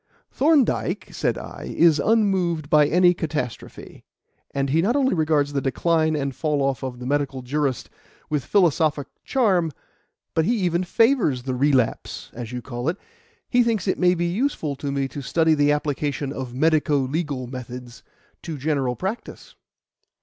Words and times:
"Thorndyke," 0.31 1.09
said 1.11 1.37
I, 1.37 1.71
"is 1.77 1.99
unmoved 2.03 2.71
by 2.71 2.87
any 2.87 3.13
catastrophe; 3.13 4.03
and 4.49 4.71
he 4.71 4.81
not 4.81 4.95
only 4.95 5.13
regards 5.13 5.53
the 5.53 5.61
'Decline 5.61 6.15
and 6.15 6.35
Fall 6.35 6.63
off 6.63 6.81
of 6.81 6.97
the 6.97 7.05
Medical 7.05 7.43
Jurist' 7.43 7.87
with 8.27 8.43
philosophic 8.43 9.05
calm, 9.31 9.71
but 10.33 10.45
he 10.45 10.57
even 10.57 10.83
favours 10.83 11.43
the 11.43 11.53
relapse, 11.53 12.31
as 12.33 12.51
you 12.51 12.63
call 12.63 12.89
it. 12.89 12.97
He 13.47 13.61
thinks 13.61 13.87
it 13.87 13.99
may 13.99 14.15
be 14.15 14.25
useful 14.25 14.75
to 14.77 14.91
me 14.91 15.07
to 15.09 15.21
study 15.21 15.53
the 15.53 15.71
application 15.71 16.33
of 16.33 16.51
medico 16.51 16.97
legal 16.97 17.45
methods 17.45 18.01
to 18.41 18.57
general 18.57 18.95
practice." 18.95 19.53